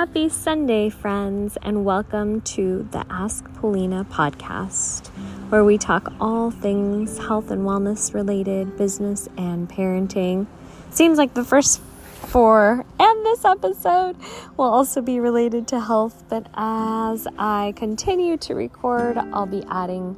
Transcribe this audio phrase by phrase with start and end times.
[0.00, 5.08] Happy Sunday, friends, and welcome to the Ask Polina podcast,
[5.50, 10.46] where we talk all things health and wellness related, business and parenting.
[10.88, 14.16] Seems like the first four and this episode
[14.56, 20.16] will also be related to health, but as I continue to record, I'll be adding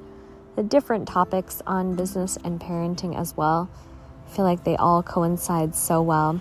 [0.55, 3.69] the different topics on business and parenting as well.
[4.29, 6.41] I feel like they all coincide so well.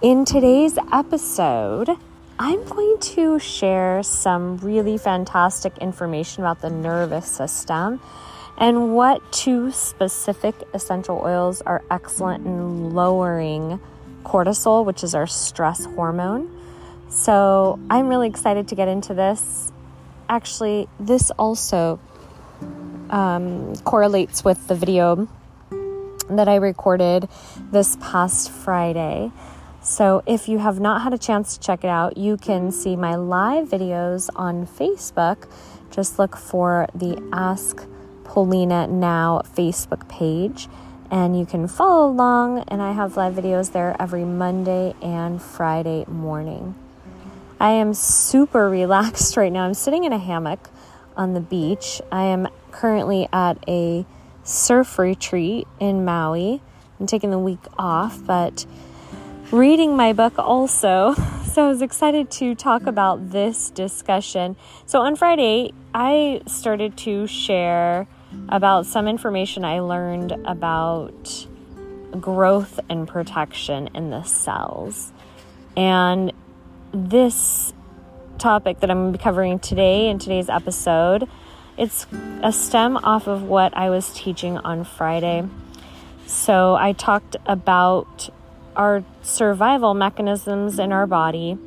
[0.00, 1.90] In today's episode,
[2.44, 8.00] I'm going to share some really fantastic information about the nervous system
[8.58, 13.78] and what two specific essential oils are excellent in lowering
[14.24, 16.50] cortisol, which is our stress hormone.
[17.08, 19.70] So I'm really excited to get into this.
[20.28, 22.00] Actually, this also
[23.10, 25.28] um, correlates with the video
[26.28, 27.28] that I recorded
[27.70, 29.30] this past Friday.
[29.84, 32.94] So, if you have not had a chance to check it out, you can see
[32.94, 35.50] my live videos on Facebook.
[35.90, 37.84] Just look for the Ask
[38.22, 40.68] Polina Now Facebook page
[41.10, 42.60] and you can follow along.
[42.68, 46.76] And I have live videos there every Monday and Friday morning.
[47.58, 49.64] I am super relaxed right now.
[49.64, 50.70] I'm sitting in a hammock
[51.16, 52.00] on the beach.
[52.12, 54.06] I am currently at a
[54.44, 56.62] surf retreat in Maui.
[57.00, 58.64] I'm taking the week off, but
[59.52, 61.14] reading my book also.
[61.52, 64.56] So I was excited to talk about this discussion.
[64.86, 68.06] So on Friday, I started to share
[68.48, 71.46] about some information I learned about
[72.18, 75.12] growth and protection in the cells.
[75.76, 76.32] And
[76.92, 77.74] this
[78.38, 81.28] topic that I'm covering today in today's episode,
[81.76, 82.06] it's
[82.42, 85.46] a stem off of what I was teaching on Friday.
[86.24, 88.30] So I talked about
[88.76, 91.58] our survival mechanisms in our body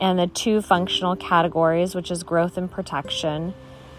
[0.00, 3.54] and the two functional categories, which is growth and protection,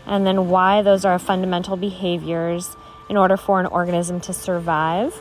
[0.06, 2.76] and then why those are fundamental behaviors
[3.10, 5.20] in order for an organism to survive.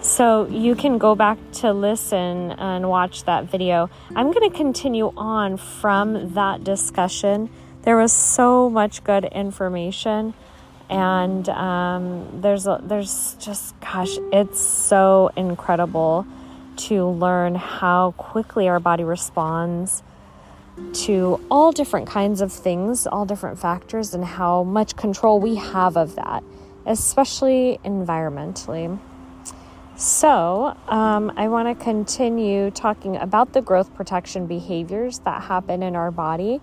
[0.00, 3.90] So you can go back to listen and watch that video.
[4.16, 7.50] I'm going to continue on from that discussion.
[7.82, 10.34] There was so much good information
[10.90, 16.26] and um, there's there's just gosh it's so incredible
[16.86, 20.02] to learn how quickly our body responds
[20.92, 25.96] to all different kinds of things, all different factors, and how much control we have
[25.96, 26.42] of that,
[26.86, 28.98] especially environmentally.
[29.96, 35.94] So, um, I want to continue talking about the growth protection behaviors that happen in
[35.94, 36.60] our body.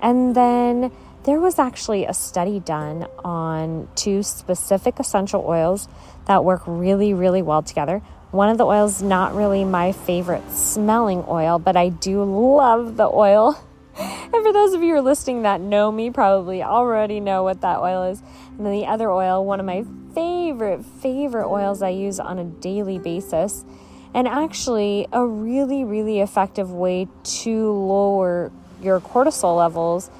[0.00, 0.90] And then
[1.24, 5.88] there was actually a study done on two specific essential oils
[6.26, 8.00] that work really, really well together.
[8.30, 13.08] One of the oils not really my favorite smelling oil, but I do love the
[13.08, 13.58] oil.
[13.98, 17.62] and for those of you who are listening that know me, probably already know what
[17.62, 18.22] that oil is.
[18.58, 19.82] And then the other oil, one of my
[20.14, 23.64] favorite, favorite oils I use on a daily basis.
[24.12, 28.52] And actually, a really, really effective way to lower
[28.82, 30.10] your cortisol levels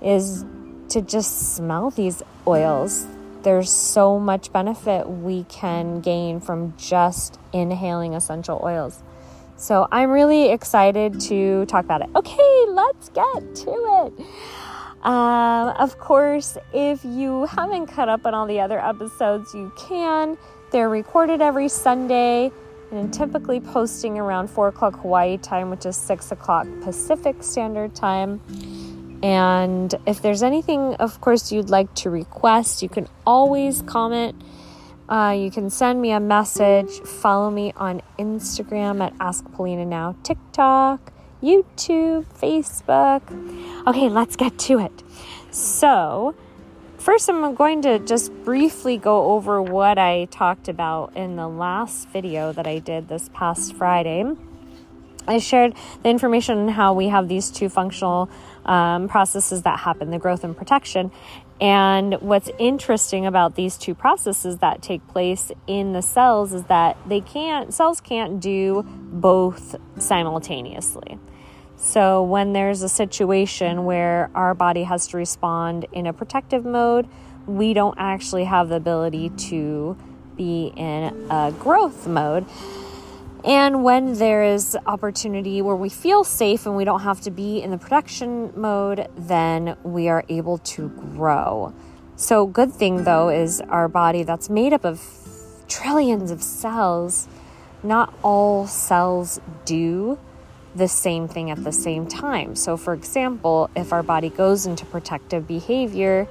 [0.00, 0.44] is
[0.90, 3.06] to just smell these oils
[3.42, 9.02] there's so much benefit we can gain from just inhaling essential oils.
[9.56, 12.08] So I'm really excited to talk about it.
[12.16, 13.70] Okay, let's get to
[14.06, 14.26] it.
[15.04, 20.36] Um, of course, if you haven't caught up on all the other episodes, you can.
[20.70, 22.52] They're recorded every Sunday
[22.90, 28.40] and typically posting around 4 o'clock Hawaii time, which is 6 o'clock Pacific Standard Time.
[29.22, 34.40] And if there's anything, of course, you'd like to request, you can always comment.
[35.08, 36.90] Uh, you can send me a message.
[37.00, 43.22] Follow me on Instagram at Ask Polina Now, TikTok, YouTube, Facebook.
[43.86, 45.02] Okay, let's get to it.
[45.50, 46.34] So,
[46.96, 52.08] first, I'm going to just briefly go over what I talked about in the last
[52.08, 54.24] video that I did this past Friday.
[55.26, 58.30] I shared the information on how we have these two functional
[58.64, 61.10] um, processes that happen the growth and protection.
[61.60, 66.96] And what's interesting about these two processes that take place in the cells is that
[67.06, 71.18] they can't, cells can't do both simultaneously.
[71.76, 77.08] So, when there's a situation where our body has to respond in a protective mode,
[77.46, 79.96] we don't actually have the ability to
[80.36, 82.44] be in a growth mode.
[83.44, 87.62] And when there is opportunity where we feel safe and we don't have to be
[87.62, 91.72] in the protection mode, then we are able to grow.
[92.16, 95.02] So, good thing though is our body that's made up of
[95.68, 97.28] trillions of cells.
[97.82, 100.18] Not all cells do
[100.74, 102.54] the same thing at the same time.
[102.56, 106.28] So, for example, if our body goes into protective behavior,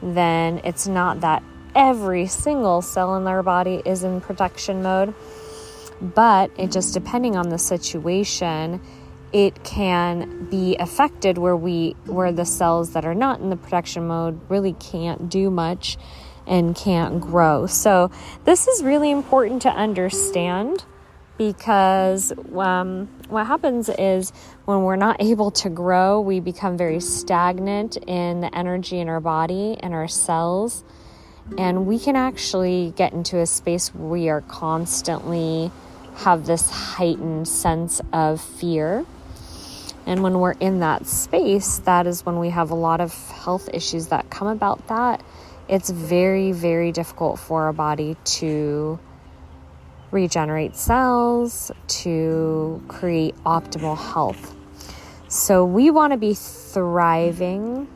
[0.00, 1.42] then it's not that
[1.74, 5.14] every single cell in our body is in protection mode,
[6.00, 8.80] but it just depending on the situation,
[9.32, 14.06] it can be affected where we where the cells that are not in the protection
[14.06, 15.98] mode really can't do much
[16.46, 17.66] and can't grow.
[17.66, 18.10] So,
[18.44, 20.84] this is really important to understand
[21.36, 24.32] because um, what happens is
[24.66, 29.20] when we're not able to grow, we become very stagnant in the energy in our
[29.20, 30.84] body and our cells.
[31.58, 35.70] And we can actually get into a space where we are constantly
[36.16, 39.04] have this heightened sense of fear.
[40.06, 43.68] And when we're in that space, that is when we have a lot of health
[43.72, 45.22] issues that come about that.
[45.66, 48.98] It's very, very difficult for our body to
[50.10, 54.54] regenerate cells, to create optimal health.
[55.28, 57.88] So we want to be thriving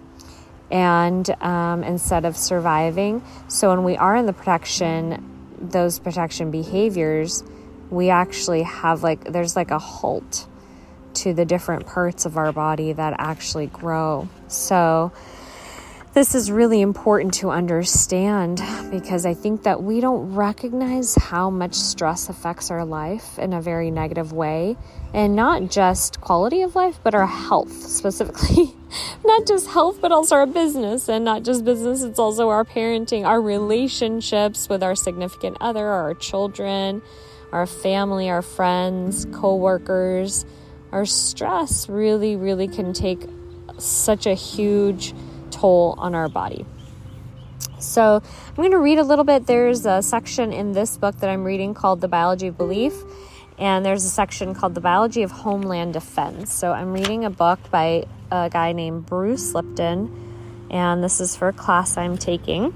[0.71, 3.23] and um, instead of surviving.
[3.49, 7.45] So when we are in the protection, those protection behaviors,
[7.91, 10.47] we actually have like, there's like a halt
[11.15, 14.29] to the different parts of our body that actually grow.
[14.49, 15.13] So,
[16.15, 21.75] this is really important to understand because I think that we don't recognize how much
[21.75, 24.77] stress affects our life in a very negative way,
[25.15, 28.75] and not just quality of life, but our health specifically.
[29.25, 33.25] not just health, but also our business, and not just business, it's also our parenting,
[33.25, 37.03] our relationships with our significant other, our children,
[37.53, 40.45] our family, our friends, co workers.
[40.93, 43.21] Our stress really, really can take
[43.79, 45.15] such a huge
[45.51, 46.65] toll on our body.
[47.79, 49.47] So, I'm going to read a little bit.
[49.47, 52.93] There's a section in this book that I'm reading called The Biology of Belief,
[53.57, 56.53] and there's a section called The Biology of Homeland Defense.
[56.53, 61.49] So, I'm reading a book by a guy named Bruce Lipton, and this is for
[61.49, 62.75] a class I'm taking.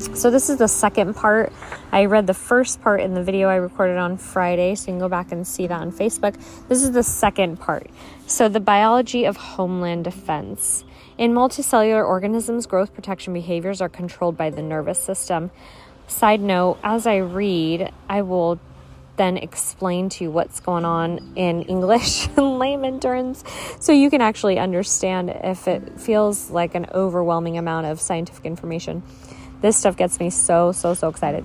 [0.00, 1.52] So, this is the second part.
[1.92, 4.98] I read the first part in the video I recorded on Friday, so you can
[4.98, 6.36] go back and see that on Facebook.
[6.68, 7.86] This is the second part.
[8.26, 10.84] So, the biology of homeland defense.
[11.18, 15.50] In multicellular organisms, growth protection behaviors are controlled by the nervous system.
[16.06, 18.58] Side note, as I read, I will
[19.16, 23.44] then explain to you what's going on in English and layman terms
[23.80, 29.02] so you can actually understand if it feels like an overwhelming amount of scientific information.
[29.60, 31.44] This stuff gets me so, so, so excited.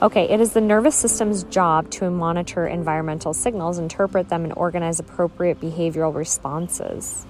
[0.00, 5.00] Okay, it is the nervous system's job to monitor environmental signals, interpret them, and organize
[5.00, 7.26] appropriate behavioral responses.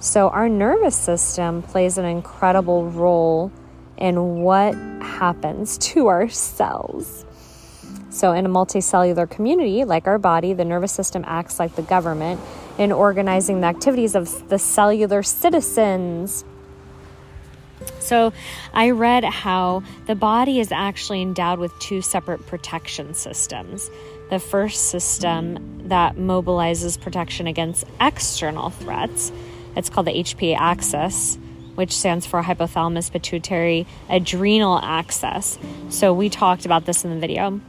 [0.00, 3.52] So, our nervous system plays an incredible role
[3.98, 7.26] in what happens to our cells.
[8.08, 12.40] So, in a multicellular community like our body, the nervous system acts like the government
[12.78, 16.44] in organizing the activities of the cellular citizens.
[18.00, 18.32] So,
[18.72, 23.90] I read how the body is actually endowed with two separate protection systems.
[24.30, 29.32] The first system that mobilizes protection against external threats
[29.78, 31.38] it's called the HPA axis,
[31.76, 35.56] which stands for hypothalamus pituitary adrenal axis.
[35.88, 37.60] So we talked about this in the video.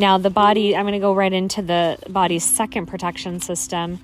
[0.00, 4.00] Now, the body, I'm going to go right into the body's second protection system.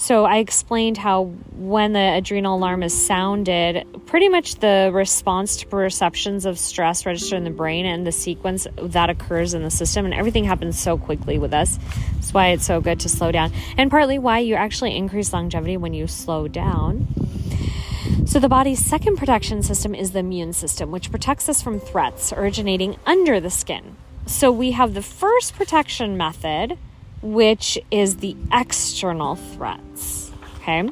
[0.00, 1.24] So, I explained how
[1.56, 7.34] when the adrenal alarm is sounded, pretty much the response to perceptions of stress register
[7.34, 10.96] in the brain and the sequence that occurs in the system, and everything happens so
[10.96, 11.80] quickly with us.
[12.14, 15.76] That's why it's so good to slow down, and partly why you actually increase longevity
[15.76, 17.08] when you slow down.
[18.24, 22.32] So, the body's second protection system is the immune system, which protects us from threats
[22.32, 23.96] originating under the skin.
[24.26, 26.78] So, we have the first protection method
[27.22, 30.30] which is the external threats.
[30.56, 30.88] Okay.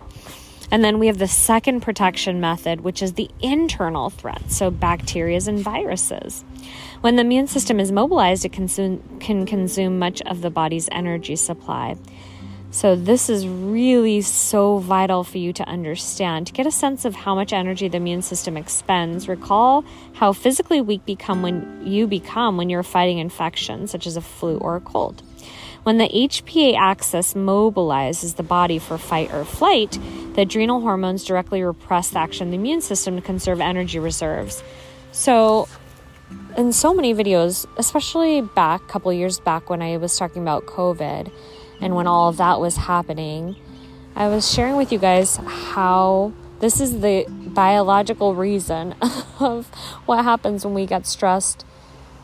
[0.70, 5.40] And then we have the second protection method, which is the internal threats, so bacteria
[5.46, 6.44] and viruses.
[7.02, 11.36] When the immune system is mobilized, it consume, can consume much of the body's energy
[11.36, 11.96] supply.
[12.72, 16.48] So, this is really so vital for you to understand.
[16.48, 20.80] To get a sense of how much energy the immune system expends, recall how physically
[20.82, 24.80] weak become when you become when you're fighting infections, such as a flu or a
[24.80, 25.22] cold.
[25.86, 29.96] When the HPA axis mobilizes the body for fight or flight,
[30.34, 34.64] the adrenal hormones directly repress the action of the immune system to conserve energy reserves.
[35.12, 35.68] So,
[36.56, 40.66] in so many videos, especially back a couple years back when I was talking about
[40.66, 41.30] COVID
[41.80, 43.54] and when all of that was happening,
[44.16, 48.96] I was sharing with you guys how this is the biological reason
[49.38, 49.66] of
[50.06, 51.64] what happens when we get stressed.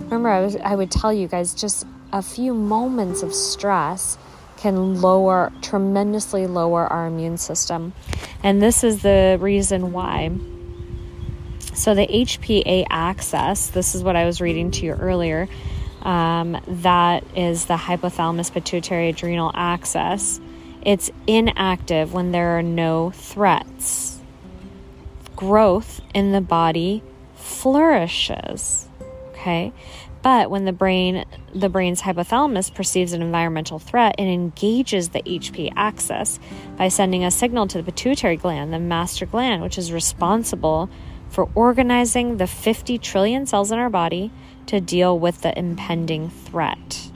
[0.01, 4.19] Remember, I was I would tell you guys just a few moments of stress
[4.57, 7.93] can lower, tremendously lower our immune system.
[8.43, 10.31] And this is the reason why.
[11.75, 15.49] So, the HPA axis, this is what I was reading to you earlier,
[16.03, 20.41] um, that is the hypothalamus pituitary adrenal axis.
[20.83, 24.21] It's inactive when there are no threats.
[25.35, 27.03] Growth in the body
[27.37, 28.87] flourishes.
[29.31, 29.73] Okay?
[30.23, 35.73] But when the brain, the brain's hypothalamus perceives an environmental threat, it engages the HP
[35.75, 36.39] axis
[36.77, 40.89] by sending a signal to the pituitary gland, the master gland, which is responsible
[41.29, 44.31] for organizing the 50 trillion cells in our body
[44.67, 47.11] to deal with the impending threat.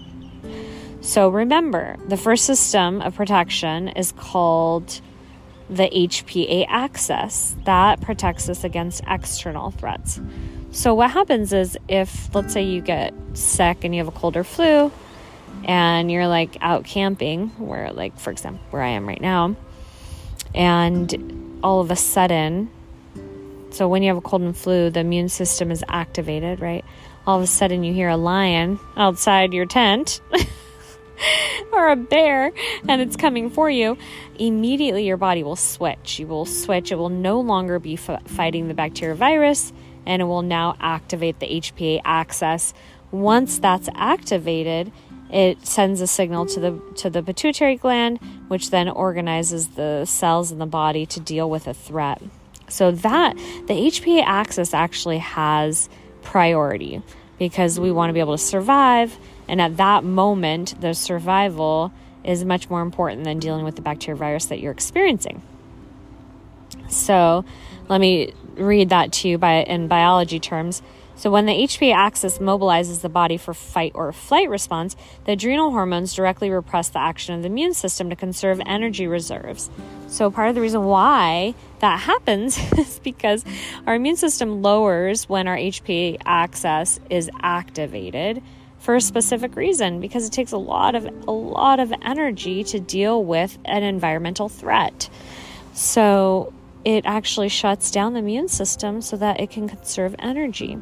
[1.01, 5.01] So remember, the first system of protection is called
[5.71, 10.21] the HPA axis that protects us against external threats.
[10.76, 14.37] So, what happens is if, let's say, you get sick and you have a cold
[14.37, 14.92] or flu,
[15.64, 19.56] and you're like out camping, where, like, for example, where I am right now,
[20.54, 22.71] and all of a sudden,
[23.71, 26.85] so when you have a cold and flu, the immune system is activated, right?
[27.26, 30.21] All of a sudden, you hear a lion outside your tent.
[31.73, 32.52] or a bear
[32.87, 33.97] and it's coming for you,
[34.38, 36.18] immediately your body will switch.
[36.18, 36.92] You will switch.
[36.92, 39.73] It will no longer be f- fighting the bacteria virus
[40.07, 42.73] and it will now activate the HPA axis.
[43.11, 44.93] Once that's activated,
[45.31, 50.53] it sends a signal to the to the pituitary gland, which then organizes the cells
[50.53, 52.23] in the body to deal with a threat.
[52.69, 55.89] So that the HPA axis actually has
[56.23, 57.03] priority
[57.39, 61.93] because we want to be able to survive, and at that moment, the survival
[62.25, 65.43] is much more important than dealing with the bacteria virus that you're experiencing.
[66.89, 67.45] So,
[67.89, 70.83] let me read that to you by in biology terms.
[71.19, 75.71] So when the HPA axis mobilizes the body for fight or flight response, the adrenal
[75.71, 79.71] hormones directly repress the action of the immune system to conserve energy reserves.
[80.09, 83.47] So part of the reason why that happens is because
[83.87, 88.43] our immune system lowers when our HPA axis is activated
[88.79, 92.79] for a specific reason because it takes a lot of a lot of energy to
[92.79, 95.09] deal with an environmental threat.
[95.73, 96.53] So
[96.87, 100.78] it actually shuts down the immune system so that it can conserve energy.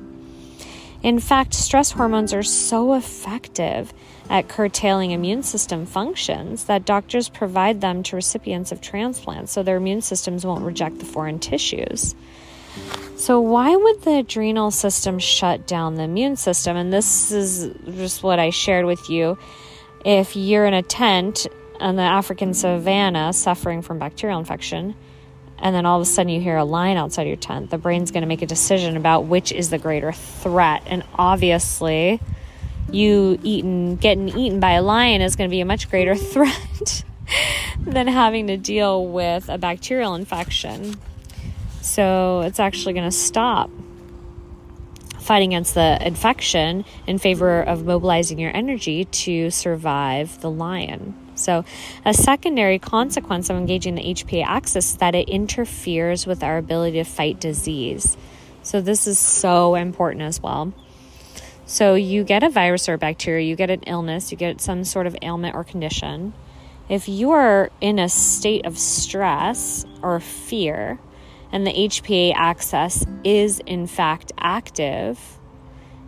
[1.03, 3.91] In fact, stress hormones are so effective
[4.29, 9.79] at curtailing immune system functions that doctors provide them to recipients of transplants so their
[9.79, 12.15] immune systems won't reject the foreign tissues.
[13.17, 16.77] So, why would the adrenal system shut down the immune system?
[16.77, 19.39] And this is just what I shared with you.
[20.05, 21.47] If you're in a tent
[21.81, 24.95] on the African savannah suffering from bacterial infection,
[25.59, 28.11] and then all of a sudden you hear a lion outside your tent, the brain's
[28.11, 30.83] going to make a decision about which is the greater threat.
[30.87, 32.21] And obviously,
[32.91, 37.05] you eaten getting eaten by a lion is going to be a much greater threat
[37.79, 40.97] than having to deal with a bacterial infection.
[41.81, 43.71] So, it's actually going to stop
[45.25, 51.24] fighting against the infection in favor of mobilizing your energy to survive the lion.
[51.45, 51.65] So,
[52.07, 56.97] a secondary consequence of engaging the HPA axis is that it interferes with our ability
[56.97, 58.17] to fight disease.
[58.63, 60.73] So, this is so important as well.
[61.67, 64.85] So, you get a virus or a bacteria, you get an illness, you get some
[64.85, 66.33] sort of ailment or condition.
[66.89, 70.99] If you are in a state of stress or fear,
[71.53, 75.39] and the HPA axis is in fact active,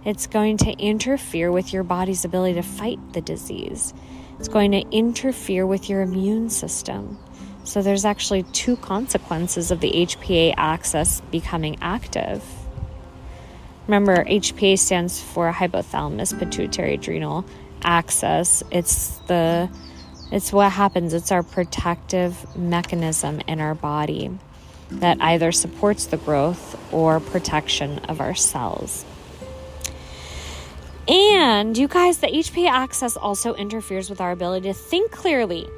[0.05, 3.93] it's going to interfere with your body's ability to fight the disease.
[4.39, 7.19] It's going to interfere with your immune system.
[7.65, 12.45] So there's actually two consequences of the HPA axis becoming active.
[13.87, 17.45] Remember, HPA stands for hypothalamus pituitary adrenal
[17.83, 18.63] axis.
[18.71, 19.71] It's the
[20.33, 21.15] it's what happens.
[21.15, 24.37] It's our protective mechanism in our body
[24.91, 29.05] that either supports the growth or protection of our cells.
[31.09, 35.69] And you guys, the HPA axis also interferes with our ability to think clearly.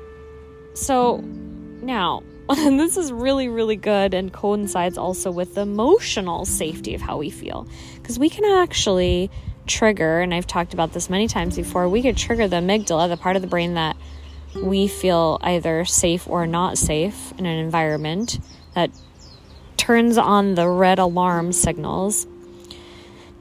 [0.72, 1.18] So
[1.82, 7.18] now, this is really, really good and coincides also with the emotional safety of how
[7.18, 7.68] we feel.
[7.96, 9.30] Because we can actually
[9.66, 13.18] trigger, and I've talked about this many times before, we could trigger the amygdala, the
[13.18, 13.96] part of the brain that
[14.56, 18.38] we feel either safe or not safe in an environment
[18.74, 18.90] that
[19.76, 22.26] turns on the red alarm signals.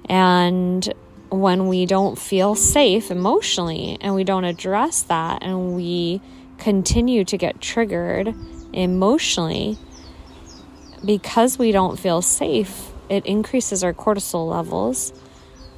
[0.09, 0.93] And
[1.29, 6.21] when we don't feel safe emotionally and we don't address that and we
[6.57, 8.33] continue to get triggered
[8.73, 9.77] emotionally
[11.05, 15.13] because we don't feel safe, it increases our cortisol levels.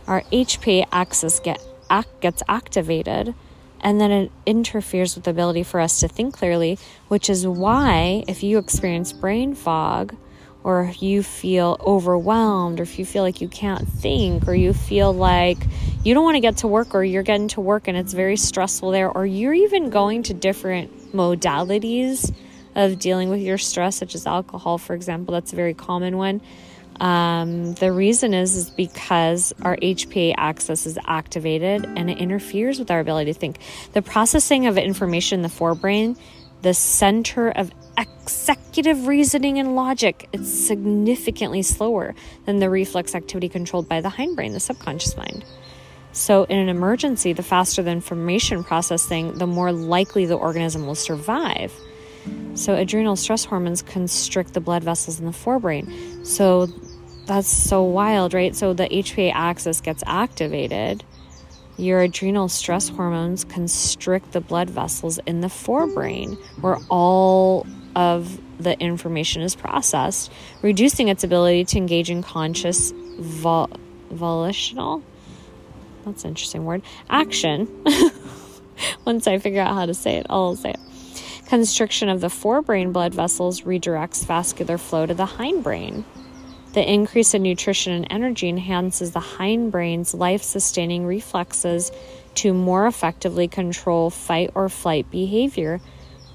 [0.07, 3.35] Our HPA axis get, act, gets activated,
[3.81, 8.23] and then it interferes with the ability for us to think clearly, which is why
[8.27, 10.15] if you experience brain fog,
[10.63, 14.73] or if you feel overwhelmed, or if you feel like you can't think, or you
[14.73, 15.57] feel like
[16.03, 18.37] you don't want to get to work, or you're getting to work and it's very
[18.37, 22.33] stressful there, or you're even going to different modalities
[22.75, 26.41] of dealing with your stress, such as alcohol, for example, that's a very common one.
[26.99, 32.91] Um, the reason is is because our HPA axis is activated and it interferes with
[32.91, 33.59] our ability to think.
[33.93, 36.17] The processing of information in the forebrain,
[36.61, 42.15] the center of executive reasoning and logic, it's significantly slower
[42.45, 45.45] than the reflex activity controlled by the hindbrain, the subconscious mind.
[46.11, 50.95] So, in an emergency, the faster the information processing, the more likely the organism will
[50.95, 51.71] survive.
[52.55, 56.25] So, adrenal stress hormones constrict the blood vessels in the forebrain.
[56.25, 56.67] So,
[57.29, 58.55] that's so wild, right?
[58.55, 61.03] So the HPA axis gets activated.
[61.77, 68.79] Your adrenal stress hormones constrict the blood vessels in the forebrain where all of the
[68.79, 70.31] information is processed,
[70.61, 73.69] reducing its ability to engage in conscious vol-
[74.09, 75.03] volitional?
[76.05, 76.81] That's an interesting word.
[77.09, 77.67] Action.
[79.05, 80.79] Once i figure out how to say it i'll say it.
[81.47, 86.03] Constriction of the forebrain blood vessels redirects vascular flow to the hindbrain.
[86.73, 91.91] The increase in nutrition and energy enhances the hindbrain's life sustaining reflexes
[92.35, 95.81] to more effectively control fight or flight behavior,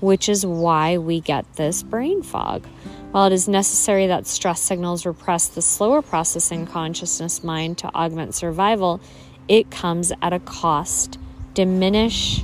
[0.04, 2.66] which is why we get this brain fog.
[3.10, 8.34] While it is necessary that stress signals repress the slower processing consciousness mind to augment
[8.34, 9.00] survival,
[9.48, 11.18] it comes at a cost.
[11.54, 12.42] Diminish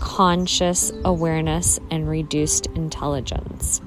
[0.00, 3.80] conscious awareness and reduced intelligence.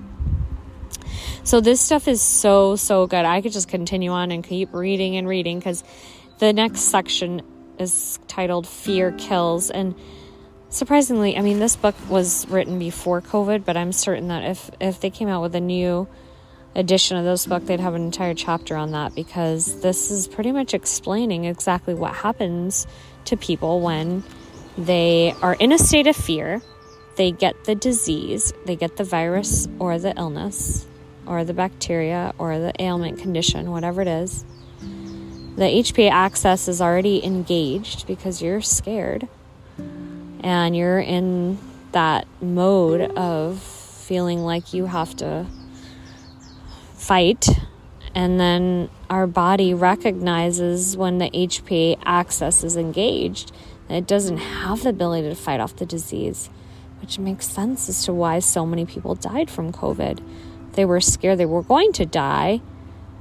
[1.43, 3.25] So this stuff is so, so good.
[3.25, 5.83] I could just continue on and keep reading and reading because
[6.39, 7.43] the next section
[7.77, 9.69] is titled Fear Kills.
[9.69, 9.93] And
[10.69, 14.99] surprisingly, I mean, this book was written before COVID, but I'm certain that if, if
[14.99, 16.07] they came out with a new
[16.75, 20.51] edition of this book, they'd have an entire chapter on that because this is pretty
[20.51, 22.85] much explaining exactly what happens
[23.25, 24.23] to people when
[24.77, 26.61] they are in a state of fear.
[27.15, 30.85] They get the disease, they get the virus or the illness,
[31.25, 34.43] or the bacteria or the ailment condition, whatever it is.
[35.55, 39.29] The HPA axis is already engaged because you're scared
[40.45, 41.57] and you're in
[41.91, 45.47] that mode of feeling like you have to
[46.93, 47.47] fight.
[48.13, 53.51] And then our body recognizes when the HPA axis is engaged
[53.87, 56.49] it doesn't have the ability to fight off the disease,
[57.01, 60.23] which makes sense as to why so many people died from COVID
[60.75, 62.61] they were scared they were going to die.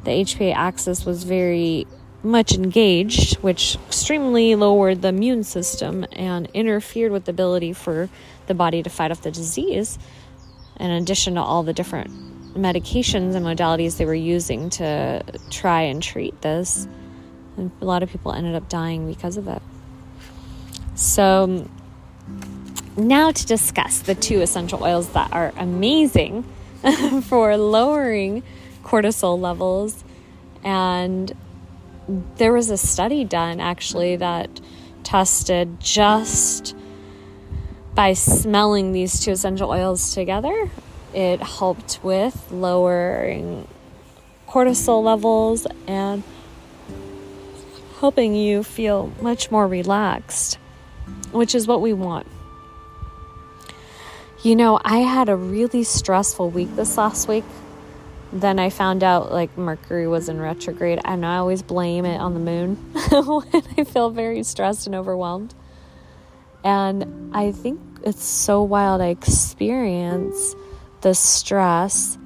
[0.04, 1.86] The HPA axis was very
[2.24, 8.08] much engaged, which extremely lowered the immune system and interfered with the ability for
[8.46, 9.98] the body to fight off the disease.
[10.80, 12.10] In addition to all the different
[12.54, 16.88] medications and modalities they were using to try and treat this,
[17.56, 19.62] and a lot of people ended up dying because of it.
[20.94, 21.68] So,
[22.96, 26.44] now to discuss the two essential oils that are amazing
[27.22, 28.42] for lowering
[28.82, 30.04] cortisol levels.
[30.62, 31.32] And
[32.08, 34.60] there was a study done actually that
[35.02, 36.74] tested just
[37.94, 40.70] by smelling these two essential oils together,
[41.12, 43.68] it helped with lowering
[44.48, 46.22] cortisol levels and
[48.00, 50.58] helping you feel much more relaxed,
[51.32, 52.26] which is what we want.
[54.42, 57.44] You know, I had a really stressful week this last week.
[58.34, 62.34] Then I found out like Mercury was in retrograde, and I always blame it on
[62.34, 62.74] the moon
[63.10, 65.54] when I feel very stressed and overwhelmed.
[66.64, 69.00] And I think it's so wild.
[69.00, 70.56] I experience
[71.02, 72.18] the stress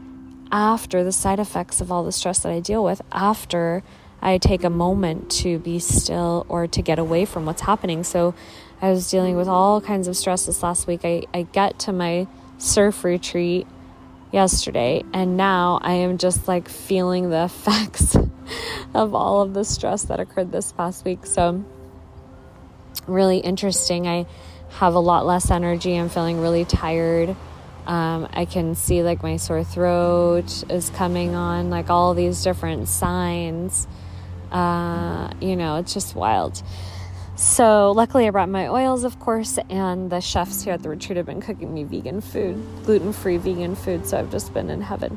[0.51, 3.83] after the side effects of all the stress that I deal with after
[4.23, 8.03] I take a moment to be still or to get away from what's happening.
[8.03, 8.35] So
[8.81, 11.01] I was dealing with all kinds of stress this last week.
[11.05, 13.67] I, I got to my surf retreat
[14.33, 18.17] yesterday, and now I am just like feeling the effects
[18.95, 21.27] of all of the stress that occurred this past week.
[21.27, 21.65] So,
[23.07, 24.07] really interesting.
[24.07, 24.27] I
[24.71, 25.95] have a lot less energy.
[25.95, 27.35] I'm feeling really tired.
[27.87, 32.89] Um, I can see like my sore throat is coming on, like all these different
[32.89, 33.87] signs.
[34.53, 36.63] Uh, you know, it's just wild.
[37.39, 41.19] So, luckily, I brought my oils, of course, and the chefs here at the retreat
[41.19, 44.81] have been cooking me vegan food, gluten free vegan food, so I've just been in
[44.81, 45.17] heaven.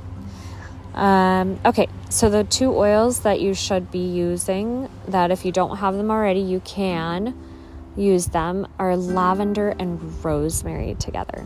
[0.93, 5.77] Um, okay, so the two oils that you should be using, that if you don't
[5.77, 7.35] have them already, you can,
[7.97, 11.43] use them are lavender and rosemary together.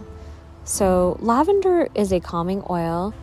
[0.66, 3.14] So, lavender is a calming oil.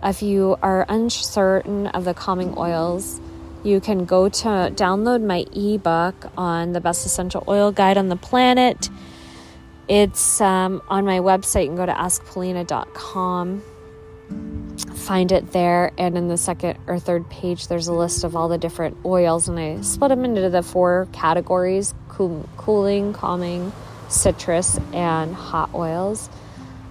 [0.00, 3.20] If you are uncertain of the calming oils,
[3.64, 8.16] you can go to download my ebook on the best essential oil guide on the
[8.16, 8.90] planet.
[9.88, 11.62] It's um, on my website.
[11.62, 13.62] You can go to askpolina.com,
[14.94, 18.48] find it there, and in the second or third page, there's a list of all
[18.48, 23.72] the different oils, and I split them into the four categories cool, cooling, calming,
[24.08, 26.30] citrus, and hot oils.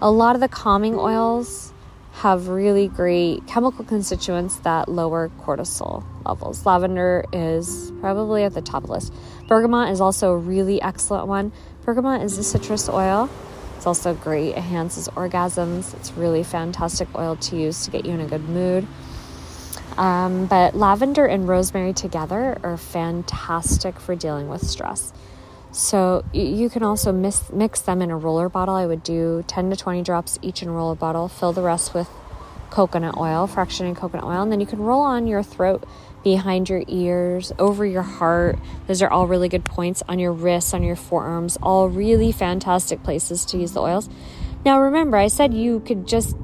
[0.02, 1.73] A lot of the calming oils
[2.14, 6.66] have really great chemical constituents that lower cortisol levels.
[6.66, 9.14] Lavender is probably at the top of the list.
[9.48, 11.52] Bergamot is also a really excellent one.
[11.84, 13.30] Bergamot is a citrus oil.
[13.78, 15.94] It's also great, it enhances orgasms.
[15.96, 18.88] It's really fantastic oil to use to get you in a good mood.
[19.98, 25.12] Um, but lavender and rosemary together are fantastic for dealing with stress.
[25.74, 28.76] So you can also mix, mix them in a roller bottle.
[28.76, 31.28] I would do 10 to 20 drops each in a roller bottle.
[31.28, 32.08] Fill the rest with
[32.70, 35.84] coconut oil, fractionated coconut oil, and then you can roll on your throat,
[36.24, 38.60] behind your ears, over your heart.
[38.86, 43.02] Those are all really good points on your wrists, on your forearms, all really fantastic
[43.02, 44.10] places to use the oils.
[44.64, 46.38] Now remember, I said you could just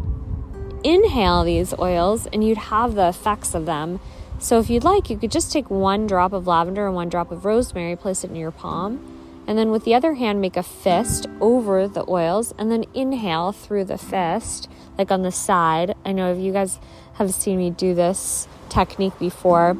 [0.83, 3.99] inhale these oils and you'd have the effects of them.
[4.39, 7.31] So if you'd like, you could just take one drop of lavender and one drop
[7.31, 9.18] of rosemary, place it in your palm
[9.49, 13.51] and then with the other hand, make a fist over the oils and then inhale
[13.51, 15.95] through the fist, like on the side.
[16.05, 16.77] I know if you guys
[17.13, 19.75] have seen me do this technique before,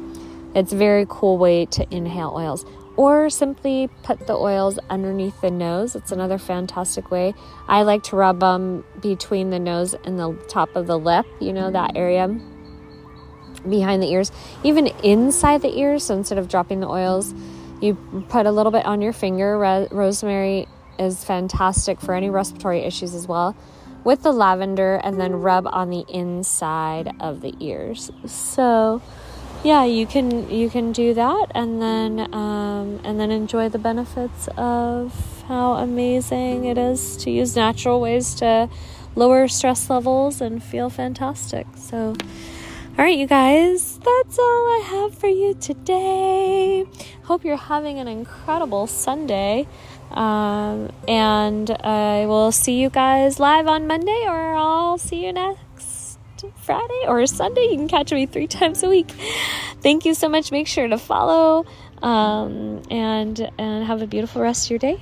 [0.56, 2.66] it's a very cool way to inhale oils.
[2.96, 5.94] Or simply put the oils underneath the nose.
[5.94, 7.32] It's another fantastic way.
[7.68, 11.52] I like to rub them between the nose and the top of the lip, you
[11.52, 12.26] know, that area
[13.68, 14.32] behind the ears,
[14.64, 16.02] even inside the ears.
[16.02, 17.32] So instead of dropping the oils,
[17.80, 17.94] you
[18.28, 19.58] put a little bit on your finger.
[19.90, 23.56] rosemary is fantastic for any respiratory issues as well.
[24.04, 28.10] With the lavender, and then rub on the inside of the ears.
[28.24, 29.02] So,
[29.62, 34.48] yeah, you can you can do that, and then um, and then enjoy the benefits
[34.56, 38.70] of how amazing it is to use natural ways to
[39.16, 41.66] lower stress levels and feel fantastic.
[41.76, 42.14] So.
[43.00, 46.84] All right, you guys, that's all I have for you today.
[47.22, 49.66] Hope you're having an incredible Sunday.
[50.10, 56.18] Um, and I will see you guys live on Monday, or I'll see you next
[56.56, 57.68] Friday or Sunday.
[57.70, 59.10] You can catch me three times a week.
[59.80, 60.52] Thank you so much.
[60.52, 61.64] Make sure to follow
[62.02, 65.00] um, and and have a beautiful rest of your day.